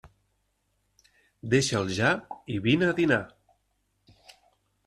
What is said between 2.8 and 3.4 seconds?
a dinar.